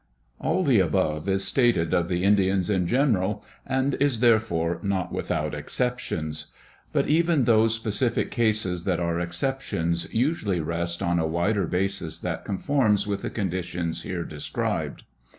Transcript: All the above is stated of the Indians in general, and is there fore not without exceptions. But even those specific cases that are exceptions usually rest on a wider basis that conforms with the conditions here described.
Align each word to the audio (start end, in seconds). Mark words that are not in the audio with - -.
All 0.39 0.63
the 0.63 0.79
above 0.79 1.29
is 1.29 1.45
stated 1.45 1.93
of 1.93 2.09
the 2.09 2.23
Indians 2.23 2.71
in 2.71 2.87
general, 2.87 3.45
and 3.67 3.93
is 3.99 4.19
there 4.19 4.39
fore 4.39 4.79
not 4.81 5.11
without 5.11 5.53
exceptions. 5.53 6.47
But 6.91 7.07
even 7.07 7.43
those 7.43 7.75
specific 7.75 8.31
cases 8.31 8.85
that 8.85 8.99
are 8.99 9.19
exceptions 9.19 10.11
usually 10.11 10.59
rest 10.59 11.03
on 11.03 11.19
a 11.19 11.27
wider 11.27 11.67
basis 11.67 12.17
that 12.21 12.45
conforms 12.45 13.05
with 13.05 13.21
the 13.21 13.29
conditions 13.29 14.01
here 14.01 14.23
described. 14.23 15.03